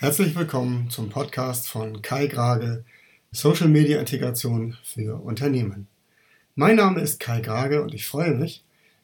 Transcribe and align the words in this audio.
Herzlich 0.00 0.36
willkommen 0.36 0.90
zum 0.90 1.10
Podcast 1.10 1.68
von 1.68 2.02
Kai 2.02 2.28
Grage, 2.28 2.84
Social 3.32 3.66
Media 3.66 3.98
Integration 3.98 4.76
für 4.84 5.20
Unternehmen. 5.20 5.88
Mein 6.54 6.76
Name 6.76 7.00
ist 7.00 7.18
Kai 7.18 7.40
Grage 7.40 7.82
und 7.82 7.92
ich 7.92 8.06
freue 8.06 8.32
mich, 8.34 8.62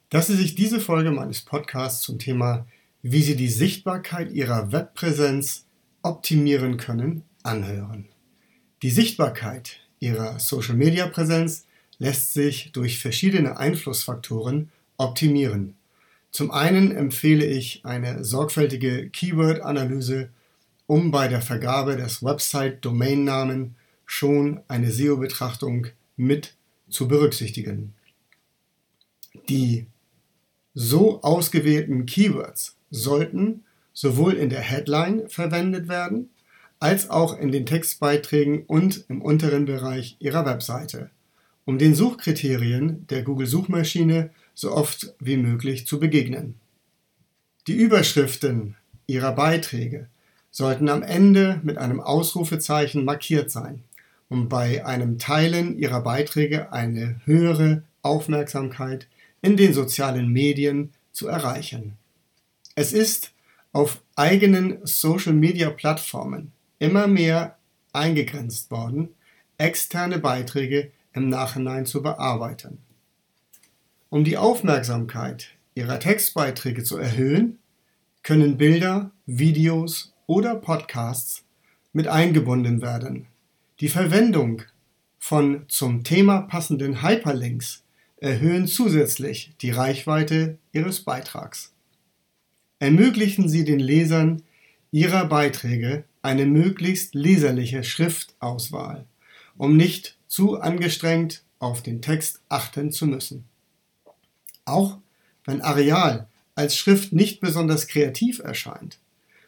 dass 0.09 0.27
Sie 0.27 0.37
sich 0.37 0.55
diese 0.55 0.79
Folge 0.79 1.11
meines 1.11 1.41
Podcasts 1.41 2.01
zum 2.01 2.17
Thema 2.17 2.65
Wie 3.01 3.21
Sie 3.21 3.35
die 3.35 3.49
Sichtbarkeit 3.49 4.31
Ihrer 4.31 4.71
Webpräsenz 4.71 5.65
optimieren 6.01 6.77
können, 6.77 7.23
anhören. 7.43 8.05
Die 8.81 8.89
Sichtbarkeit 8.89 9.81
Ihrer 9.99 10.39
Social 10.39 10.75
Media 10.75 11.07
Präsenz 11.07 11.65
lässt 11.97 12.31
sich 12.33 12.71
durch 12.71 12.99
verschiedene 12.99 13.57
Einflussfaktoren 13.57 14.71
optimieren. 14.95 15.75
Zum 16.31 16.51
einen 16.51 16.95
empfehle 16.95 17.45
ich 17.45 17.81
eine 17.83 18.23
sorgfältige 18.23 19.09
Keyword-Analyse 19.09 20.29
um 20.87 21.11
bei 21.11 21.27
der 21.27 21.41
Vergabe 21.41 21.97
des 21.97 22.23
Website-Domainnamen 22.23 23.75
schon 24.05 24.61
eine 24.67 24.91
SEO-Betrachtung 24.91 25.87
mit 26.15 26.55
zu 26.89 27.07
berücksichtigen. 27.07 27.93
Die 29.49 29.87
so 30.73 31.21
ausgewählten 31.21 32.05
Keywords 32.05 32.75
sollten 32.91 33.63
sowohl 33.93 34.33
in 34.33 34.49
der 34.49 34.61
Headline 34.61 35.27
verwendet 35.29 35.87
werden, 35.87 36.29
als 36.79 37.09
auch 37.09 37.39
in 37.39 37.51
den 37.51 37.65
Textbeiträgen 37.65 38.63
und 38.65 39.05
im 39.07 39.21
unteren 39.21 39.65
Bereich 39.65 40.17
Ihrer 40.19 40.45
Webseite, 40.45 41.09
um 41.63 41.79
den 41.79 41.95
Suchkriterien 41.95 43.07
der 43.07 43.23
Google-Suchmaschine 43.23 44.29
so 44.53 44.71
oft 44.71 45.15
wie 45.19 45.37
möglich 45.37 45.87
zu 45.87 45.99
begegnen. 45.99 46.55
Die 47.67 47.75
Überschriften 47.75 48.75
Ihrer 49.07 49.31
Beiträge 49.31 50.07
sollten 50.55 50.87
am 50.87 51.03
Ende 51.03 51.59
mit 51.63 51.77
einem 51.77 51.99
Ausrufezeichen 51.99 53.03
markiert 53.03 53.51
sein, 53.51 53.83
um 54.29 54.47
bei 54.47 54.85
einem 54.85 55.19
Teilen 55.19 55.77
ihrer 55.77 55.99
Beiträge 55.99 56.71
eine 56.71 57.19
höhere 57.25 57.83
Aufmerksamkeit 58.01 59.07
in 59.41 59.57
den 59.57 59.73
sozialen 59.73 60.29
Medien 60.29 60.93
zu 61.11 61.27
erreichen. 61.27 61.97
Es 62.73 62.93
ist 62.93 63.33
auf 63.73 63.99
eigenen 64.15 64.77
Social-Media-Plattformen 64.83 66.53
immer 66.79 67.07
mehr 67.07 67.57
eingegrenzt 67.91 68.71
worden, 68.71 69.09
externe 69.57 70.19
Beiträge 70.19 70.89
im 71.11 71.27
Nachhinein 71.27 71.85
zu 71.85 72.01
bearbeiten. 72.01 72.77
Um 74.09 74.23
die 74.23 74.37
Aufmerksamkeit 74.37 75.49
Ihrer 75.73 75.99
Textbeiträge 75.99 76.85
zu 76.85 76.97
erhöhen, 76.97 77.59
können 78.23 78.55
Bilder, 78.55 79.11
Videos 79.25 80.13
oder 80.27 80.55
Podcasts 80.55 81.43
mit 81.93 82.07
eingebunden 82.07 82.81
werden. 82.81 83.27
Die 83.79 83.89
Verwendung 83.89 84.61
von 85.19 85.65
zum 85.67 86.03
Thema 86.03 86.41
passenden 86.41 87.01
Hyperlinks 87.01 87.83
erhöhen 88.17 88.67
zusätzlich 88.67 89.53
die 89.61 89.71
Reichweite 89.71 90.57
Ihres 90.71 91.01
Beitrags. 91.01 91.73
Ermöglichen 92.79 93.49
Sie 93.49 93.63
den 93.63 93.79
Lesern 93.79 94.41
Ihrer 94.91 95.25
Beiträge 95.25 96.05
eine 96.21 96.45
möglichst 96.45 97.15
leserliche 97.15 97.83
Schriftauswahl, 97.83 99.05
um 99.57 99.77
nicht 99.77 100.17
zu 100.27 100.59
angestrengt 100.59 101.43
auf 101.59 101.83
den 101.83 102.01
Text 102.01 102.41
achten 102.49 102.91
zu 102.91 103.05
müssen. 103.05 103.45
Auch 104.65 104.97
wenn 105.45 105.61
Areal 105.61 106.27
als 106.55 106.77
Schrift 106.77 107.13
nicht 107.13 107.41
besonders 107.41 107.87
kreativ 107.87 108.39
erscheint, 108.39 108.97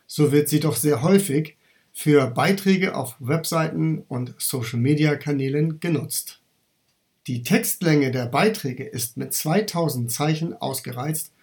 so 0.08 0.31
wird 0.31 0.50
sie 0.50 0.59
doch 0.59 0.75
sehr 0.75 1.03
häufig 1.03 1.58
für 1.94 2.27
Beiträge 2.27 2.95
auf 2.95 3.16
Webseiten 3.19 4.03
und 4.08 4.33
Social-Media-Kanälen 4.38 5.80
genutzt. 5.80 6.41
Die 7.27 7.44
Textlänge 7.44 8.11
der 8.11 8.27
Beiträge 8.27 8.86
ist 8.86 9.17
mit 9.17 9.33
2000 9.33 10.09
Zeichen 10.11 10.54
ausgereizt 10.54 11.33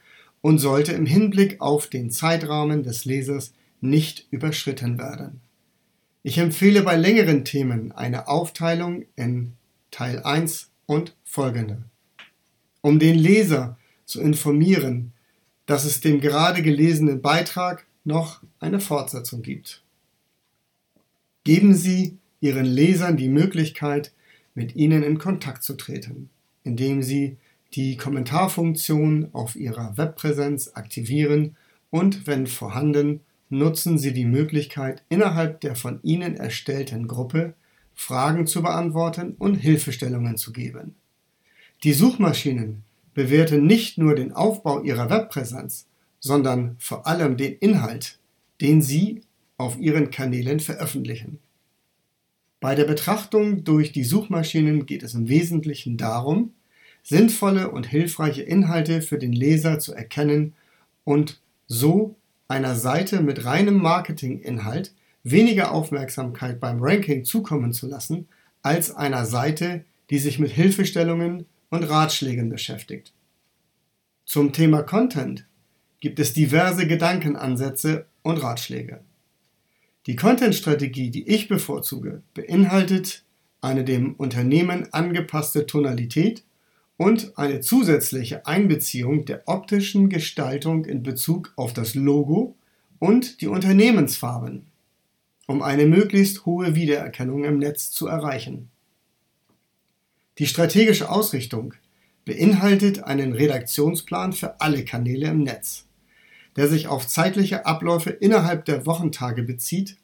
und 0.40 0.58
sollte 0.58 0.92
im 0.92 1.06
Hinblick 1.06 1.60
auf 1.60 1.88
den 1.88 2.10
Zeitrahmen 2.10 2.82
des 2.82 3.04
Lesers 3.04 3.52
nicht 3.80 4.26
überschritten 4.30 4.98
werden. 4.98 5.40
Ich 6.22 6.38
empfehle 6.38 6.82
bei 6.82 6.96
längeren 6.96 7.44
Themen 7.44 7.92
eine 7.92 8.28
Aufteilung 8.28 9.04
in 9.14 9.52
Teil 9.90 10.22
1 10.22 10.70
und 10.86 11.14
folgende. 11.22 11.82
Um 12.80 12.98
den 12.98 13.18
Leser 13.18 13.76
zu 14.06 14.20
informieren, 14.20 15.12
dass 15.66 15.84
es 15.84 16.00
dem 16.00 16.20
gerade 16.20 16.62
gelesenen 16.62 17.20
Beitrag 17.20 17.86
noch 18.04 18.42
eine 18.60 18.80
Fortsetzung 18.80 19.42
gibt. 19.42 19.82
Geben 21.44 21.74
Sie 21.74 22.18
Ihren 22.40 22.66
Lesern 22.66 23.16
die 23.16 23.28
Möglichkeit, 23.28 24.12
mit 24.54 24.76
Ihnen 24.76 25.02
in 25.02 25.18
Kontakt 25.18 25.62
zu 25.62 25.74
treten, 25.74 26.30
indem 26.62 27.02
Sie 27.02 27.36
die 27.74 27.96
Kommentarfunktion 27.96 29.30
auf 29.32 29.56
Ihrer 29.56 29.96
Webpräsenz 29.96 30.72
aktivieren 30.74 31.56
und, 31.90 32.26
wenn 32.26 32.46
vorhanden, 32.46 33.20
nutzen 33.50 33.98
Sie 33.98 34.12
die 34.12 34.24
Möglichkeit, 34.24 35.02
innerhalb 35.08 35.60
der 35.60 35.74
von 35.74 36.00
Ihnen 36.02 36.36
erstellten 36.36 37.08
Gruppe 37.08 37.54
Fragen 37.94 38.46
zu 38.46 38.62
beantworten 38.62 39.34
und 39.38 39.54
Hilfestellungen 39.54 40.36
zu 40.36 40.52
geben. 40.52 40.94
Die 41.84 41.92
Suchmaschinen 41.92 42.82
bewerten 43.14 43.66
nicht 43.66 43.98
nur 43.98 44.14
den 44.14 44.32
Aufbau 44.32 44.82
Ihrer 44.82 45.10
Webpräsenz, 45.10 45.86
sondern 46.24 46.76
vor 46.78 47.06
allem 47.06 47.36
den 47.36 47.52
Inhalt, 47.58 48.18
den 48.62 48.80
Sie 48.80 49.20
auf 49.58 49.78
Ihren 49.78 50.10
Kanälen 50.10 50.58
veröffentlichen. 50.58 51.38
Bei 52.60 52.74
der 52.74 52.86
Betrachtung 52.86 53.62
durch 53.62 53.92
die 53.92 54.04
Suchmaschinen 54.04 54.86
geht 54.86 55.02
es 55.02 55.12
im 55.12 55.28
Wesentlichen 55.28 55.98
darum, 55.98 56.54
sinnvolle 57.02 57.70
und 57.70 57.86
hilfreiche 57.86 58.40
Inhalte 58.40 59.02
für 59.02 59.18
den 59.18 59.34
Leser 59.34 59.78
zu 59.78 59.92
erkennen 59.92 60.54
und 61.04 61.42
so 61.66 62.16
einer 62.48 62.74
Seite 62.74 63.20
mit 63.20 63.44
reinem 63.44 63.76
Marketinginhalt 63.76 64.94
weniger 65.24 65.72
Aufmerksamkeit 65.72 66.58
beim 66.58 66.82
Ranking 66.82 67.24
zukommen 67.24 67.74
zu 67.74 67.86
lassen, 67.86 68.28
als 68.62 68.94
einer 68.96 69.26
Seite, 69.26 69.84
die 70.08 70.18
sich 70.18 70.38
mit 70.38 70.52
Hilfestellungen 70.52 71.44
und 71.68 71.82
Ratschlägen 71.82 72.48
beschäftigt. 72.48 73.12
Zum 74.24 74.54
Thema 74.54 74.82
Content 74.82 75.44
gibt 76.04 76.20
es 76.20 76.34
diverse 76.34 76.86
Gedankenansätze 76.86 78.04
und 78.20 78.36
Ratschläge. 78.42 79.00
Die 80.04 80.16
Content-Strategie, 80.16 81.08
die 81.08 81.26
ich 81.26 81.48
bevorzuge, 81.48 82.20
beinhaltet 82.34 83.24
eine 83.62 83.84
dem 83.84 84.12
Unternehmen 84.16 84.92
angepasste 84.92 85.66
Tonalität 85.66 86.44
und 86.98 87.38
eine 87.38 87.62
zusätzliche 87.62 88.44
Einbeziehung 88.44 89.24
der 89.24 89.44
optischen 89.46 90.10
Gestaltung 90.10 90.84
in 90.84 91.02
Bezug 91.02 91.54
auf 91.56 91.72
das 91.72 91.94
Logo 91.94 92.54
und 92.98 93.40
die 93.40 93.46
Unternehmensfarben, 93.46 94.66
um 95.46 95.62
eine 95.62 95.86
möglichst 95.86 96.44
hohe 96.44 96.74
Wiedererkennung 96.74 97.44
im 97.44 97.58
Netz 97.58 97.90
zu 97.90 98.08
erreichen. 98.08 98.68
Die 100.36 100.46
strategische 100.46 101.08
Ausrichtung 101.08 101.72
beinhaltet 102.26 103.04
einen 103.04 103.32
Redaktionsplan 103.32 104.34
für 104.34 104.60
alle 104.60 104.84
Kanäle 104.84 105.28
im 105.28 105.44
Netz 105.44 105.83
der 106.56 106.68
sich 106.68 106.88
auf 106.88 107.06
zeitliche 107.06 107.66
Abläufe 107.66 108.10
innerhalb 108.10 108.64
der 108.64 108.86
Wochentage 108.86 109.42
bezieht 109.42 109.96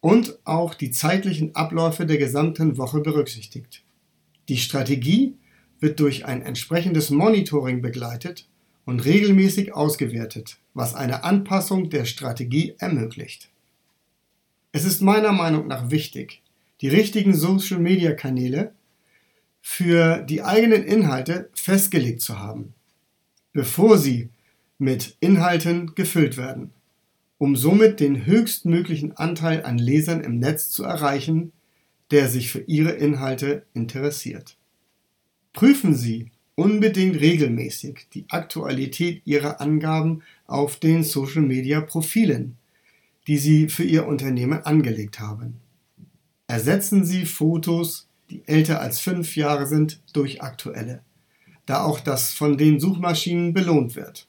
und 0.00 0.38
auch 0.44 0.74
die 0.74 0.90
zeitlichen 0.90 1.54
Abläufe 1.54 2.06
der 2.06 2.18
gesamten 2.18 2.78
Woche 2.78 3.00
berücksichtigt. 3.00 3.82
Die 4.48 4.56
Strategie 4.56 5.34
wird 5.80 6.00
durch 6.00 6.24
ein 6.24 6.42
entsprechendes 6.42 7.10
Monitoring 7.10 7.82
begleitet 7.82 8.46
und 8.84 9.04
regelmäßig 9.04 9.74
ausgewertet, 9.74 10.58
was 10.74 10.94
eine 10.94 11.24
Anpassung 11.24 11.90
der 11.90 12.04
Strategie 12.04 12.74
ermöglicht. 12.78 13.50
Es 14.72 14.84
ist 14.84 15.02
meiner 15.02 15.32
Meinung 15.32 15.66
nach 15.66 15.90
wichtig, 15.90 16.42
die 16.80 16.88
richtigen 16.88 17.34
Social-Media-Kanäle 17.34 18.72
für 19.60 20.22
die 20.22 20.42
eigenen 20.42 20.84
Inhalte 20.84 21.50
festgelegt 21.54 22.20
zu 22.20 22.38
haben, 22.38 22.74
bevor 23.52 23.98
sie 23.98 24.30
mit 24.78 25.16
Inhalten 25.20 25.94
gefüllt 25.94 26.36
werden, 26.36 26.70
um 27.36 27.56
somit 27.56 28.00
den 28.00 28.24
höchstmöglichen 28.24 29.16
Anteil 29.16 29.64
an 29.64 29.78
Lesern 29.78 30.22
im 30.22 30.38
Netz 30.38 30.70
zu 30.70 30.84
erreichen, 30.84 31.52
der 32.10 32.28
sich 32.28 32.50
für 32.50 32.60
Ihre 32.60 32.92
Inhalte 32.92 33.66
interessiert. 33.74 34.56
Prüfen 35.52 35.94
Sie 35.94 36.30
unbedingt 36.54 37.20
regelmäßig 37.20 38.06
die 38.14 38.24
Aktualität 38.28 39.22
Ihrer 39.24 39.60
Angaben 39.60 40.22
auf 40.46 40.76
den 40.76 41.04
Social-Media-Profilen, 41.04 42.56
die 43.26 43.38
Sie 43.38 43.68
für 43.68 43.84
Ihr 43.84 44.06
Unternehmen 44.06 44.64
angelegt 44.64 45.20
haben. 45.20 45.60
Ersetzen 46.46 47.04
Sie 47.04 47.26
Fotos, 47.26 48.08
die 48.30 48.42
älter 48.46 48.80
als 48.80 49.00
fünf 49.00 49.36
Jahre 49.36 49.66
sind, 49.66 50.00
durch 50.12 50.42
aktuelle, 50.42 51.02
da 51.66 51.82
auch 51.82 52.00
das 52.00 52.32
von 52.32 52.56
den 52.56 52.80
Suchmaschinen 52.80 53.52
belohnt 53.52 53.96
wird. 53.96 54.26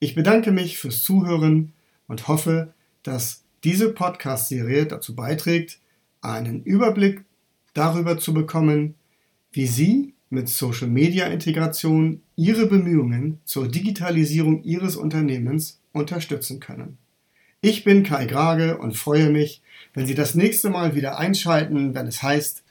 Ich 0.00 0.14
bedanke 0.14 0.52
mich 0.52 0.78
fürs 0.78 1.02
Zuhören 1.02 1.72
und 2.06 2.28
hoffe, 2.28 2.72
dass 3.02 3.42
diese 3.64 3.92
Podcast-Serie 3.92 4.86
dazu 4.86 5.16
beiträgt, 5.16 5.80
einen 6.20 6.62
Überblick 6.62 7.24
darüber 7.74 8.18
zu 8.18 8.32
bekommen, 8.32 8.94
wie 9.50 9.66
Sie 9.66 10.14
mit 10.30 10.48
Social-Media-Integration 10.48 12.22
Ihre 12.36 12.66
Bemühungen 12.66 13.40
zur 13.44 13.66
Digitalisierung 13.66 14.62
Ihres 14.62 14.94
Unternehmens 14.94 15.80
unterstützen 15.92 16.60
können. 16.60 16.98
Ich 17.60 17.82
bin 17.82 18.04
Kai 18.04 18.26
Grage 18.26 18.78
und 18.78 18.96
freue 18.96 19.30
mich, 19.30 19.62
wenn 19.94 20.06
Sie 20.06 20.14
das 20.14 20.36
nächste 20.36 20.70
Mal 20.70 20.94
wieder 20.94 21.18
einschalten, 21.18 21.94
wenn 21.96 22.06
es 22.06 22.22
heißt, 22.22 22.62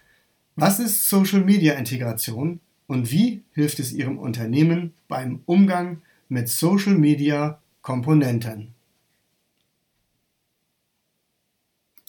was 0.55 0.79
ist 0.79 1.09
Social-Media-Integration 1.09 2.61
und 2.87 3.11
wie 3.11 3.43
hilft 3.51 3.79
es 3.79 3.91
Ihrem 3.91 4.17
Unternehmen 4.17 4.93
beim 5.09 5.41
Umgang 5.45 6.01
mit 6.29 6.49
Social-Media-Komponenten? 6.49 8.76